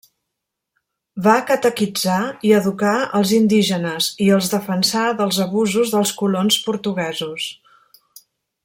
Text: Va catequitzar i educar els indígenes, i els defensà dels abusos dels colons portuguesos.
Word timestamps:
Va 1.27 1.35
catequitzar 1.49 2.15
i 2.49 2.53
educar 2.61 2.95
els 3.19 3.35
indígenes, 3.41 4.09
i 4.29 4.31
els 4.39 4.51
defensà 4.55 5.05
dels 5.21 5.41
abusos 5.49 5.95
dels 5.97 6.19
colons 6.23 6.59
portuguesos. 6.71 7.49